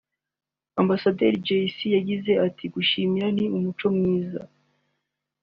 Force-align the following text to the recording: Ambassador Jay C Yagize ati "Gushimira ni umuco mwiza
Ambassador 0.81 1.31
Jay 1.45 1.65
C 1.75 1.77
Yagize 1.97 2.31
ati 2.47 2.65
"Gushimira 2.73 3.27
ni 3.35 3.45
umuco 3.57 3.85
mwiza 3.95 4.41